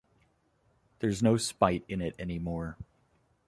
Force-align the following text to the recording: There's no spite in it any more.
There's 0.97 1.21
no 1.21 1.37
spite 1.37 1.85
in 1.87 2.01
it 2.01 2.15
any 2.17 2.39
more. 2.39 2.75